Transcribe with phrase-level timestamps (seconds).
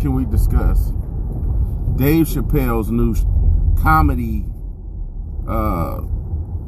[0.00, 0.92] can we discuss?
[1.96, 3.14] Dave Chappelle's new
[3.82, 4.46] comedy,
[5.46, 5.98] uh,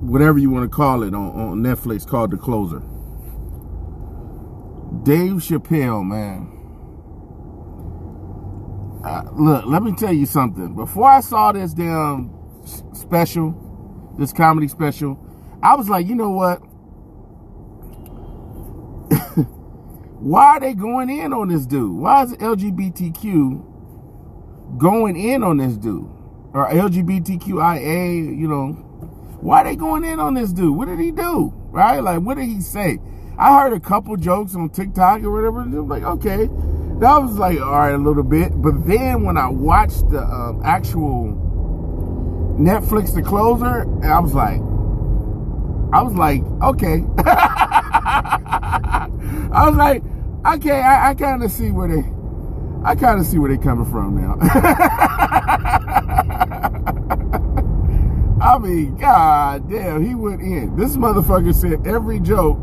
[0.00, 2.80] whatever you want to call it, on, on Netflix called The Closer.
[5.04, 6.48] Dave Chappelle, man.
[9.04, 10.74] Uh, look, let me tell you something.
[10.74, 12.30] Before I saw this damn
[12.92, 15.18] special, this comedy special,
[15.62, 16.62] I was like, you know what?
[20.22, 21.98] Why are they going in on this dude?
[21.98, 26.08] Why is LGBTQ going in on this dude?
[26.54, 28.68] Or LGBTQIA, you know,
[29.40, 30.76] why are they going in on this dude?
[30.76, 31.52] What did he do?
[31.72, 31.98] Right?
[31.98, 33.00] Like, what did he say?
[33.36, 35.62] I heard a couple jokes on TikTok or whatever.
[35.62, 36.46] And I'm like, okay.
[37.00, 38.52] That was like, all right, a little bit.
[38.54, 41.34] But then when I watched the um, actual
[42.60, 44.60] Netflix The Closer, I was like,
[45.92, 47.04] I was like, okay.
[49.52, 50.02] I was like,
[50.46, 52.02] okay, I, I kind of see where they,
[52.82, 54.38] I kind of see where they're coming from now.
[58.40, 60.74] I mean, god damn, he went in.
[60.76, 62.58] This motherfucker said every joke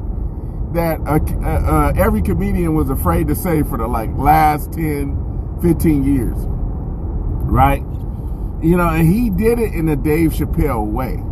[0.73, 0.99] that
[1.97, 6.35] every comedian was afraid to say for the like last 10, 15 years.
[7.45, 7.81] Right?
[8.61, 11.23] You know, and he did it in a Dave Chappelle way.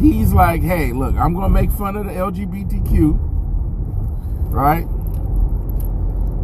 [0.00, 3.18] He's like, hey, look, I'm going to make fun of the LGBTQ,
[4.50, 4.86] right?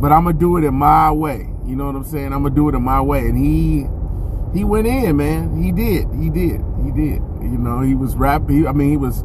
[0.01, 1.49] But I'm going to do it in my way.
[1.65, 2.33] You know what I'm saying?
[2.33, 3.21] I'm going to do it in my way.
[3.21, 3.87] And he
[4.57, 5.62] he went in, man.
[5.62, 6.07] He did.
[6.15, 6.62] He did.
[6.84, 7.23] He did.
[7.41, 8.67] You know, he was rapping.
[8.67, 9.25] I mean, he was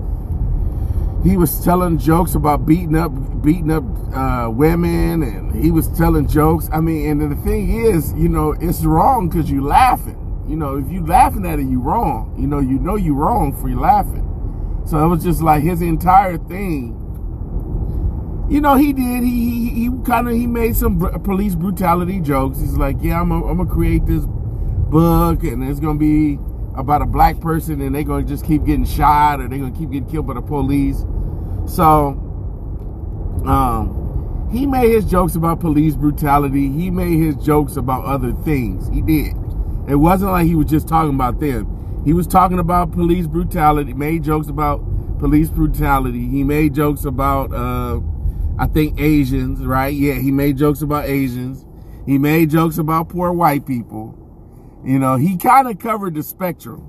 [1.23, 3.83] he was telling jokes about beating up beating up
[4.15, 6.69] uh, women, and he was telling jokes.
[6.71, 10.17] I mean, and the thing is, you know, it's wrong because you're laughing.
[10.47, 12.35] You know, if you laughing at it, you wrong.
[12.37, 14.27] You know, you know you wrong for you laughing.
[14.85, 16.97] So it was just like his entire thing.
[18.49, 19.23] You know, he did.
[19.23, 22.59] He he, he kind of he made some police brutality jokes.
[22.59, 26.37] He's like, yeah, I'm gonna create this book, and it's gonna be
[26.75, 29.91] about a black person and they're gonna just keep getting shot or they're gonna keep
[29.91, 30.99] getting killed by the police.
[31.65, 32.09] So
[33.45, 36.69] um, he made his jokes about police brutality.
[36.69, 38.87] He made his jokes about other things.
[38.89, 39.35] He did.
[39.91, 42.01] It wasn't like he was just talking about them.
[42.05, 44.77] He was talking about police brutality, made jokes about
[45.19, 46.29] police brutality.
[46.29, 47.99] He made jokes about uh,
[48.57, 49.93] I think Asians, right?
[49.93, 51.65] Yeah, he made jokes about Asians.
[52.05, 54.17] He made jokes about poor white people.
[54.85, 56.87] You know, he kind of covered the spectrum.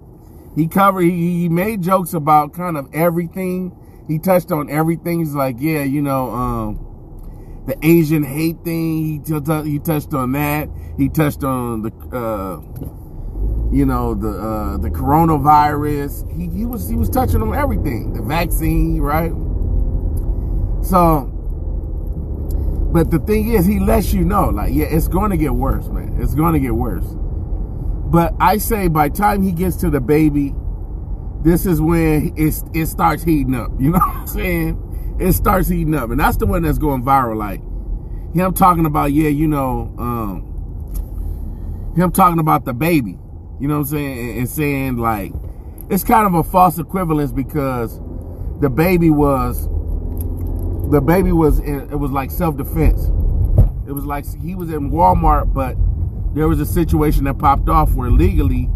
[0.54, 3.76] He covered, he, he made jokes about kind of everything.
[4.06, 5.18] He touched on everything.
[5.18, 6.91] He's like, yeah, you know, um,
[7.66, 9.04] the Asian hate thing.
[9.04, 10.68] He, t- he touched on that.
[10.96, 12.60] He touched on the, uh,
[13.72, 16.30] you know, the uh, the coronavirus.
[16.36, 18.12] He, he was he was touching on everything.
[18.14, 19.32] The vaccine, right?
[20.84, 21.30] So,
[22.92, 25.86] but the thing is, he lets you know, like, yeah, it's going to get worse,
[25.88, 26.18] man.
[26.20, 27.06] It's going to get worse.
[28.12, 30.54] But I say by time he gets to the baby,
[31.42, 33.70] this is when it, it starts heating up.
[33.78, 34.91] You know what I'm saying?
[35.22, 36.10] It starts heating up.
[36.10, 37.36] And that's the one that's going viral.
[37.36, 37.60] Like,
[38.34, 43.18] him talking about, yeah, you know, um, him talking about the baby.
[43.60, 44.38] You know what I'm saying?
[44.38, 45.32] And saying, like,
[45.90, 48.00] it's kind of a false equivalence because
[48.60, 49.68] the baby was,
[50.90, 53.06] the baby was, it was like self-defense.
[53.86, 55.76] It was like he was in Walmart, but
[56.34, 58.70] there was a situation that popped off where legally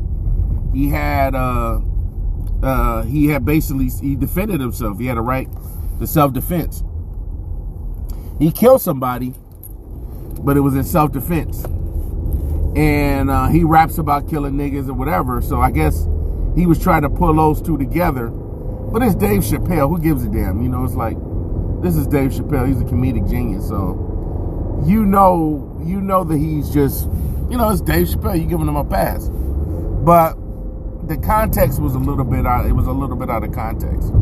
[0.75, 1.81] he had uh
[2.63, 4.99] uh he had basically he defended himself.
[4.99, 5.49] He had a right
[5.99, 6.83] to self-defense.
[8.39, 9.35] He killed somebody,
[10.41, 11.65] but it was in self-defense.
[12.77, 15.41] And uh, he raps about killing niggas or whatever.
[15.41, 16.07] So I guess
[16.55, 18.29] he was trying to pull those two together.
[18.29, 19.89] But it's Dave Chappelle.
[19.89, 20.63] Who gives a damn?
[20.63, 21.17] You know, it's like
[21.83, 22.69] this is Dave Chappelle.
[22.69, 23.67] He's a comedic genius.
[23.67, 27.05] So you know, you know that he's just
[27.51, 28.39] you know, it's Dave Chappelle.
[28.39, 30.35] You giving him a pass, but
[31.09, 32.67] the context was a little bit out.
[32.67, 34.13] It was a little bit out of context.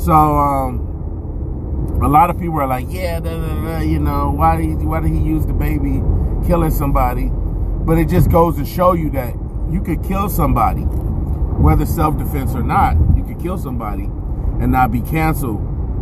[0.00, 4.56] So um, a lot of people are like, yeah, da, da, da, you know, why
[4.56, 6.00] did he, why did he use the baby
[6.46, 7.28] killing somebody?
[7.30, 9.34] But it just goes to show you that
[9.70, 12.96] you could kill somebody, whether self defense or not.
[13.14, 15.60] You could kill somebody and not be canceled.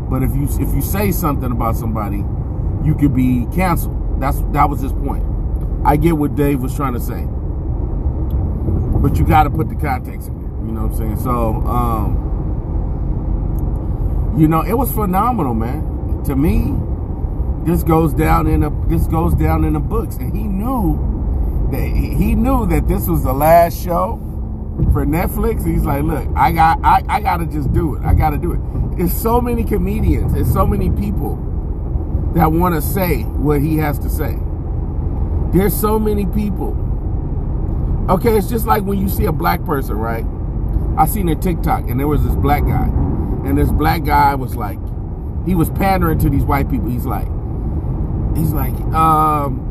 [0.09, 2.19] But if you if you say something about somebody,
[2.85, 4.21] you could be canceled.
[4.21, 5.25] That's that was his point.
[5.85, 7.27] I get what Dave was trying to say.
[9.00, 10.67] But you got to put the context in there.
[10.67, 11.21] You know what I'm saying?
[11.21, 12.28] So, um,
[14.38, 16.23] you know, it was phenomenal, man.
[16.25, 16.75] To me,
[17.67, 21.85] this goes down in a this goes down in the books, and he knew that
[21.85, 24.17] he knew that this was the last show
[24.93, 25.67] for Netflix.
[25.67, 28.02] He's like, look, I got I, I got to just do it.
[28.05, 28.61] I got to do it.
[28.96, 30.35] There's so many comedians.
[30.35, 31.37] There's so many people
[32.35, 34.38] that want to say what he has to say.
[35.52, 36.76] There's so many people.
[38.08, 40.25] Okay, it's just like when you see a black person, right?
[40.96, 43.08] I seen a TikTok and there was this black guy.
[43.49, 44.79] And this black guy was like,
[45.47, 46.91] he was pandering to these white people.
[46.91, 47.27] He's like,
[48.37, 49.65] he's like, um,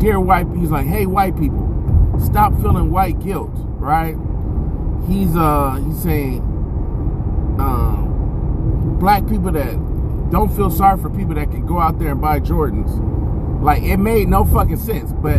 [0.00, 1.70] dear white, he's like, hey, white people,
[2.18, 4.16] stop feeling white guilt, right?
[5.06, 6.40] He's uh, he's saying,
[7.60, 9.74] um, black people that
[10.32, 13.62] don't feel sorry for people that can go out there and buy Jordans.
[13.62, 15.38] Like it made no fucking sense, but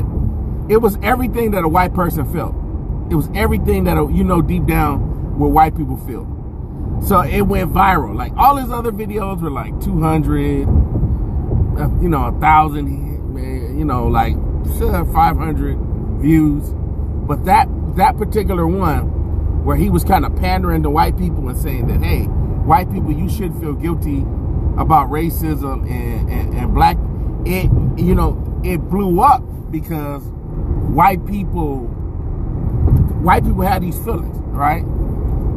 [0.71, 2.55] it was everything that a white person felt.
[3.11, 6.32] It was everything that you know deep down what white people feel.
[7.05, 8.15] So it went viral.
[8.15, 10.67] Like all his other videos were like 200,
[11.77, 14.35] uh, you know, a thousand, you know, like
[14.79, 15.77] 500
[16.21, 16.69] views.
[17.27, 21.57] But that that particular one, where he was kind of pandering to white people and
[21.57, 24.21] saying that, hey, white people, you should feel guilty
[24.77, 26.97] about racism and, and, and black,
[27.45, 27.69] it
[27.99, 31.79] you know, it blew up because white people
[33.23, 34.83] white people have these feelings, right?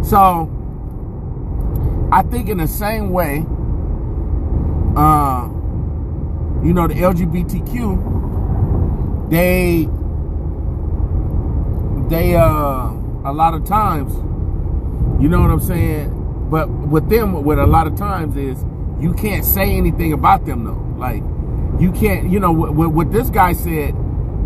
[0.05, 0.56] So
[2.17, 3.45] I think in the same way,
[4.97, 5.47] uh,
[6.65, 9.87] you know, the LGBTQ, they,
[12.09, 14.15] they, uh, a lot of times,
[15.23, 16.49] you know what I'm saying?
[16.51, 18.65] But with them, what a lot of times is
[18.99, 20.83] you can't say anything about them though.
[20.99, 21.23] Like,
[21.79, 23.95] you can't, you know, what, what this guy said,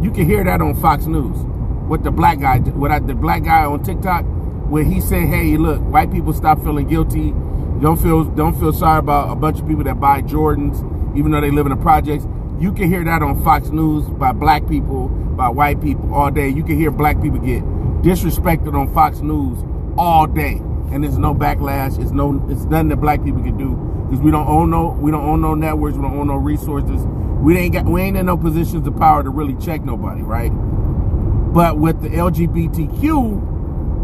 [0.03, 1.39] you can hear that on Fox News.
[1.87, 5.57] What the black guy, what I, the black guy on TikTok, where he said, "Hey,
[5.57, 7.33] look, white people stop feeling guilty
[7.81, 10.79] don't feel don't feel sorry about a bunch of people that buy Jordans,
[11.17, 12.27] even though they live in the projects.
[12.59, 16.49] You can hear that on Fox News by black people, by white people all day.
[16.49, 17.63] You can hear black people get
[18.03, 19.65] disrespected on Fox News
[19.97, 20.57] all day,
[20.93, 21.99] and there's no backlash.
[21.99, 23.75] It's no, it's nothing that black people can do
[24.05, 27.03] because we don't own no, we don't own no networks, we don't own no resources.
[27.41, 30.51] We ain't got, we ain't in no positions of power to really check nobody, right?
[30.51, 33.60] But with the LGBTQ,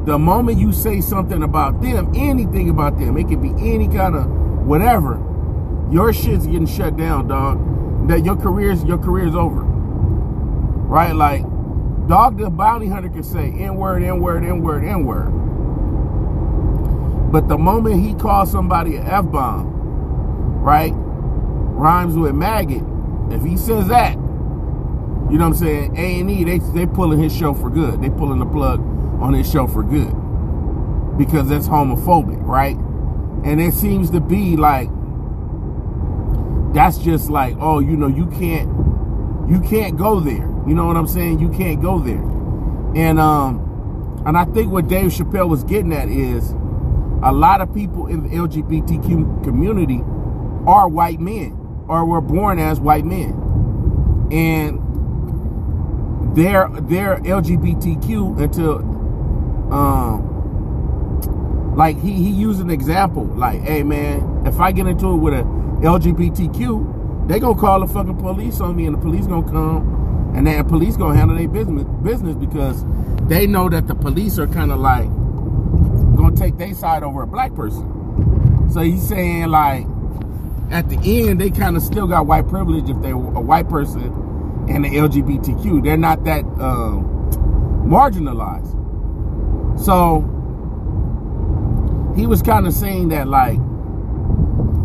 [0.06, 4.14] the moment you say something about them, anything about them, it could be any kind
[4.14, 4.26] of
[4.64, 5.20] whatever,
[5.90, 8.08] your shit's getting shut down, dog.
[8.08, 9.62] That your career's your career's over.
[9.62, 11.12] Right?
[11.12, 11.42] Like,
[12.06, 15.32] dog the bounty hunter can say N-word, N-word, N-word, N-word.
[17.32, 19.66] But the moment he calls somebody an F-bomb,
[20.62, 20.92] right?
[20.94, 22.84] Rhymes with maggot.
[23.32, 25.96] If he says that, you know what I'm saying?
[25.98, 28.00] A&E, they, they pulling his show for good.
[28.00, 30.14] They pulling the plug on this show for good
[31.18, 32.76] because that's homophobic, right?
[33.44, 34.88] And it seems to be like
[36.74, 38.68] that's just like, oh, you know, you can't
[39.48, 40.52] you can't go there.
[40.66, 41.38] You know what I'm saying?
[41.38, 42.22] You can't go there.
[42.94, 46.50] And um and I think what Dave Chappelle was getting at is
[47.22, 50.02] a lot of people in the LGBTQ community
[50.66, 51.56] are white men
[51.88, 54.28] or were born as white men.
[54.32, 54.80] And
[56.36, 58.95] they're they're LGBTQ until
[59.72, 60.36] um,
[61.76, 65.34] like he he used an example, like, hey man, if I get into it with
[65.34, 65.42] a
[65.82, 70.46] LGBTQ, they gonna call the fucking police on me, and the police gonna come, and
[70.46, 72.84] then the police gonna handle their business business because
[73.28, 75.08] they know that the police are kind of like
[76.16, 77.92] gonna take their side over a black person.
[78.72, 79.86] So he's saying like,
[80.70, 84.02] at the end, they kind of still got white privilege if they're a white person
[84.68, 85.84] and the LGBTQ.
[85.84, 87.02] They're not that uh,
[87.84, 88.85] marginalized.
[89.78, 90.20] So
[92.16, 93.58] he was kind of saying that like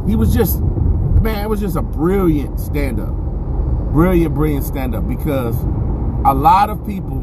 [0.08, 3.14] he was just man, it was just a brilliant stand up.
[3.94, 5.56] Brilliant, brilliant stand up because
[6.26, 7.20] a lot of people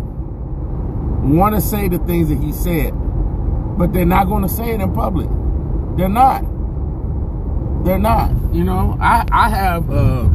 [1.22, 2.92] want to say the things that he said,
[3.76, 5.28] but they're not going to say it in public.
[5.96, 6.42] They're not.
[7.84, 8.30] They're not.
[8.52, 10.28] You know, I I have uh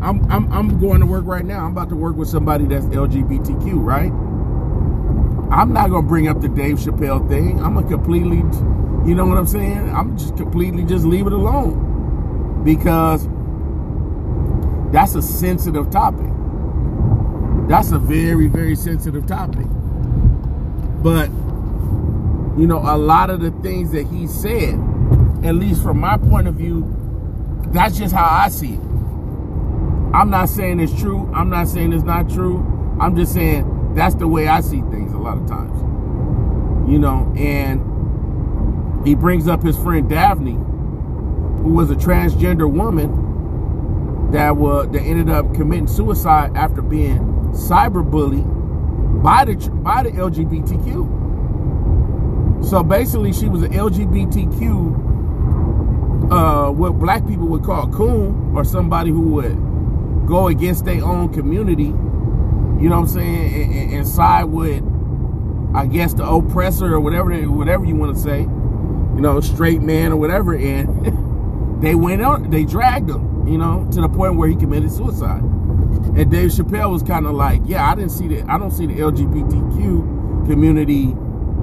[0.00, 1.64] I'm I'm I'm going to work right now.
[1.64, 4.12] I'm about to work with somebody that's LGBTQ, right?
[5.50, 7.62] I'm not gonna bring up the Dave Chappelle thing.
[7.62, 8.38] I'm gonna completely,
[9.08, 9.94] you know what I'm saying?
[9.94, 13.28] I'm just completely just leave it alone because
[14.92, 16.26] that's a sensitive topic.
[17.68, 19.66] That's a very very sensitive topic.
[21.02, 21.28] But
[22.58, 24.74] you know, a lot of the things that he said,
[25.44, 26.92] at least from my point of view,
[27.68, 28.80] that's just how I see it.
[30.12, 31.30] I'm not saying it's true.
[31.34, 32.58] I'm not saying it's not true.
[32.98, 35.80] I'm just saying that's the way I see things a lot of times.
[36.90, 44.56] You know, and he brings up his friend Daphne, who was a transgender woman that
[44.56, 47.20] was that ended up committing suicide after being
[47.52, 52.64] cyberbullied by the by the LGBTQ.
[52.64, 59.10] So basically, she was an LGBTQ, uh, what black people would call coon, or somebody
[59.10, 59.56] who would
[60.26, 61.94] go against their own community,
[62.80, 64.82] you know what I'm saying, and, and side with,
[65.74, 70.12] I guess, the oppressor or whatever, whatever you want to say, you know, straight man
[70.12, 74.48] or whatever, and they went on, they dragged him, you know, to the point where
[74.48, 75.42] he committed suicide.
[75.42, 78.86] And Dave Chappelle was kind of like, yeah, I didn't see the, I don't see
[78.86, 81.14] the LGBTQ community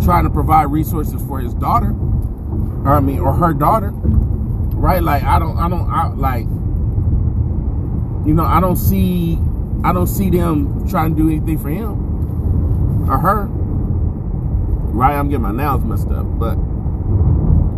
[0.03, 5.01] trying to provide resources for his daughter, or I mean, or her daughter, right?
[5.01, 6.45] Like, I don't, I don't, I, like,
[8.27, 9.39] you know, I don't see,
[9.83, 13.47] I don't see them trying to do anything for him or her,
[14.93, 15.15] right?
[15.15, 16.53] I'm getting my nails messed up, but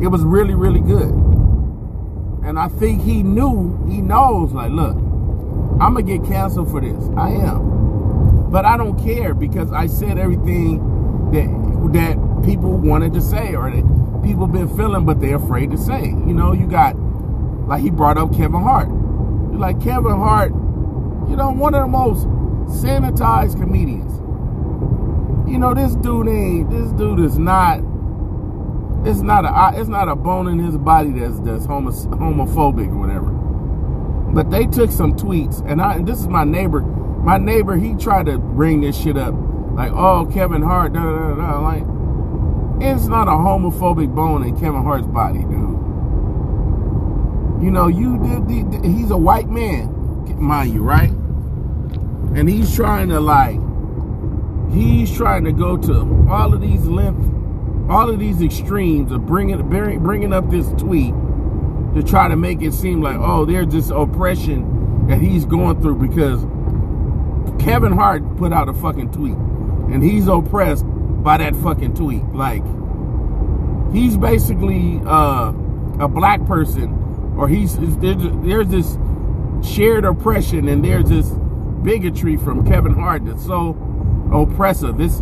[0.04, 1.10] it was really, really good.
[2.44, 4.96] And I think he knew, he knows, like, look,
[5.82, 7.10] I'm gonna get canceled for this.
[7.18, 8.52] I am.
[8.52, 10.78] But I don't care because I said everything
[11.32, 15.78] that that people wanted to say or that people been feeling but they're afraid to
[15.78, 16.06] say.
[16.06, 16.96] You know, you got
[17.68, 18.88] like he brought up Kevin Hart.
[18.88, 20.52] You're like Kevin Hart,
[21.30, 22.28] you know, one of the most
[22.82, 24.12] sanitized comedians.
[25.50, 27.80] You know, this dude ain't this dude is not
[29.06, 32.98] it's not a it's not a bone in his body that's that's homo, homophobic or
[32.98, 33.32] whatever.
[34.34, 36.82] But they took some tweets, and I and this is my neighbor.
[36.82, 39.34] My neighbor, he tried to bring this shit up,
[39.72, 41.60] like, oh, Kevin Hart, da da da da.
[41.60, 41.84] Like,
[42.82, 45.76] it's not a homophobic bone in Kevin Hart's body, dude.
[47.64, 48.18] You know, you
[48.48, 48.86] did.
[48.86, 49.88] He's a white man,
[50.40, 51.12] mind you, right?
[52.36, 53.60] And he's trying to like,
[54.74, 59.68] he's trying to go to all of these length, all of these extremes of bringing
[59.70, 61.14] bringing up this tweet
[61.96, 65.96] to try to make it seem like, oh, there's this oppression that he's going through
[65.96, 66.42] because
[67.64, 69.38] Kevin Hart put out a fucking tweet
[69.94, 70.84] and he's oppressed
[71.24, 72.26] by that fucking tweet.
[72.34, 72.64] Like,
[73.94, 75.54] he's basically uh,
[76.00, 78.98] a black person or he's, there's, there's this
[79.66, 81.32] shared oppression and there's this
[81.86, 83.70] bigotry from Kevin Hart that's so
[84.34, 85.00] oppressive.
[85.00, 85.22] It's,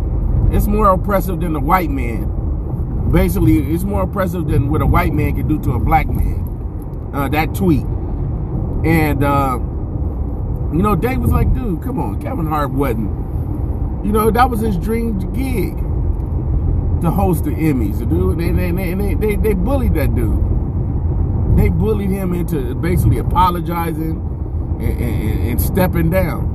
[0.50, 3.10] it's more oppressive than the white man.
[3.12, 7.10] Basically, it's more oppressive than what a white man can do to a black man
[7.14, 7.84] uh, that tweet.
[8.84, 9.58] And, uh,
[10.72, 12.20] you know, Dave was like, dude, come on.
[12.20, 13.10] Kevin Hart wasn't,
[14.04, 15.76] you know, that was his dream gig
[17.02, 17.98] to host the Emmys.
[18.08, 20.42] Dude, they, they, they, they, they bullied that dude.
[21.56, 24.20] They bullied him into basically apologizing
[24.80, 26.53] and, and, and stepping down.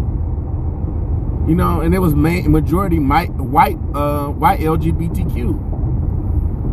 [1.49, 3.31] You know, and it was majority white,
[3.95, 5.55] uh, white LGBTQ,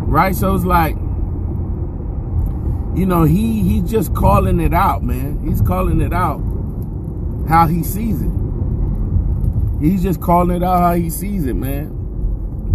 [0.07, 0.37] right?
[0.37, 0.97] So it's like,
[2.95, 5.41] you know, he he's just calling it out, man.
[5.49, 6.41] He's calling it out
[7.49, 8.31] how he sees it.
[9.81, 11.87] He's just calling it out how he sees it, man.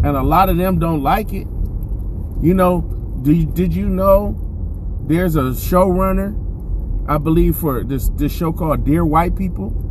[0.04, 1.46] And a lot of them don't like it.
[2.42, 2.82] You know,
[3.22, 4.36] do did you know
[5.04, 6.36] there's a showrunner,
[7.08, 9.91] I believe, for this this show called Dear White People?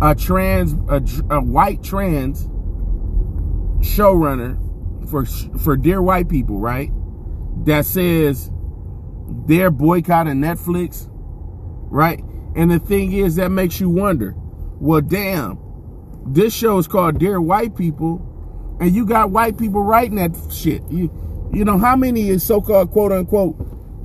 [0.00, 1.02] A trans, a,
[1.34, 2.46] a white trans
[3.80, 4.56] showrunner
[5.10, 5.24] for
[5.58, 6.90] for Dear White People, right?
[7.64, 8.50] That says
[9.46, 12.22] they're boycotting Netflix, right?
[12.54, 14.34] And the thing is, that makes you wonder,
[14.80, 15.58] well, damn,
[16.26, 20.82] this show is called Dear White People, and you got white people writing that shit.
[20.90, 21.10] You,
[21.52, 23.56] you know, how many so-called quote unquote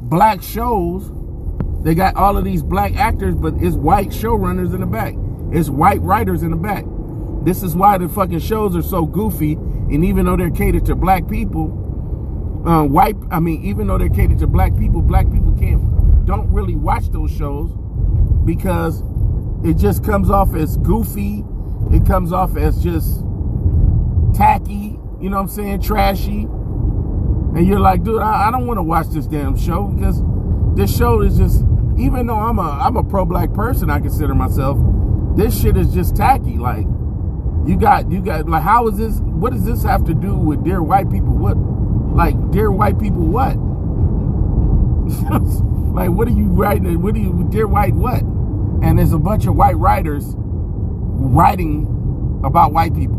[0.10, 1.12] black shows,
[1.84, 5.14] they got all of these black actors, but it's white showrunners in the back.
[5.54, 6.84] It's white writers in the back.
[7.46, 10.96] This is why the fucking shows are so goofy, and even though they're catered to
[10.96, 15.54] black people, uh, white, I mean, even though they're catered to black people, black people
[15.58, 17.70] can't, don't really watch those shows
[18.46, 19.04] because
[19.64, 21.44] it just comes off as goofy.
[21.92, 23.20] It comes off as just
[24.34, 26.48] tacky, you know what I'm saying, trashy.
[27.56, 30.24] And you're like, dude, I, I don't want to watch this damn show because
[30.76, 31.62] this show is just,
[32.00, 34.78] even though I'm a I'm a pro-black person, I consider myself,
[35.36, 36.58] this shit is just tacky.
[36.58, 36.86] Like,
[37.66, 39.20] you got you got like, how is this?
[39.20, 41.34] What does this have to do with dear white people?
[41.34, 41.58] What
[42.14, 43.58] like, dear white people, what?
[45.96, 47.02] like, what are you writing?
[47.02, 48.22] What are you, dear white, what?
[48.22, 51.88] And there's a bunch of white writers writing
[52.46, 53.18] about white people.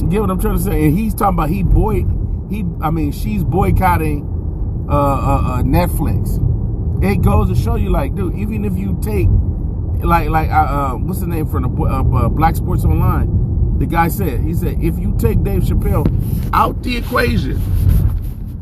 [0.00, 0.84] You get what I'm trying to say?
[0.84, 2.04] And he's talking about he boy,
[2.48, 6.36] he, I mean, she's boycotting uh, uh, uh, Netflix.
[7.02, 9.26] It goes to show you, like, dude, even if you take,
[10.04, 13.46] like, like, uh, uh what's the name from the uh, uh, Black Sports Online?
[13.78, 16.06] the guy said, he said, if you take Dave Chappelle
[16.52, 17.60] out the equation,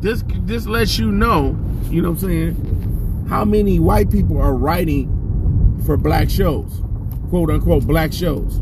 [0.01, 1.57] this this lets you know,
[1.89, 6.81] you know what I'm saying, how many white people are writing for black shows,
[7.29, 8.61] quote unquote black shows.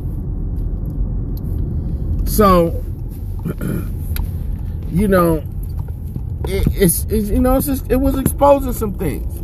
[2.26, 2.84] So,
[4.92, 5.44] you know,
[6.48, 9.40] it, it's, it's, you know it's just, it was exposing some things.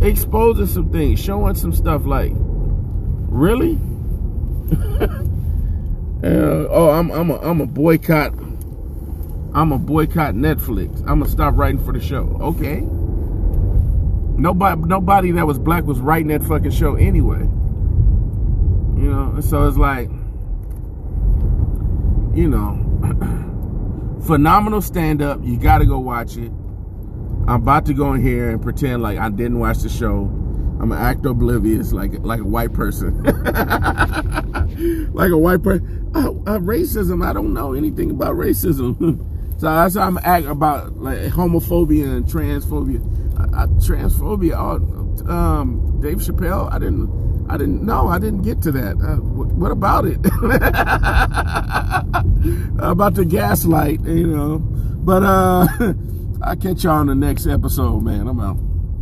[0.00, 3.78] Exposing some things, showing some stuff like, really?
[6.22, 8.32] uh, oh, I'm I'm a I'm a boycott.
[9.52, 11.00] I'm a boycott Netflix.
[11.00, 12.38] I'm gonna stop writing for the show.
[12.40, 12.80] Okay.
[14.40, 17.40] Nobody nobody that was black was writing that fucking show anyway.
[19.00, 20.08] You know, so it's like,
[22.34, 25.40] you know, phenomenal stand up.
[25.42, 26.52] You got to go watch it.
[27.50, 30.26] I'm about to go in here and pretend like I didn't watch the show.
[30.80, 33.24] I'm gonna act oblivious, like like a white person,
[35.12, 36.12] like a white person.
[36.14, 37.26] Uh, uh, racism.
[37.26, 38.96] I don't know anything about racism,
[39.60, 43.00] so that's how I'm act about like homophobia and transphobia.
[43.36, 44.54] Uh, transphobia.
[44.56, 44.76] Oh,
[45.28, 46.72] um, Dave Chappelle.
[46.72, 47.10] I didn't.
[47.50, 48.06] I didn't know.
[48.06, 48.94] I didn't get to that.
[49.02, 50.18] Uh, what about it?
[52.78, 54.60] about the gaslight, you know.
[54.60, 55.66] But uh
[56.42, 58.26] I'll catch y'all on the next episode, man.
[58.26, 58.79] I'm out.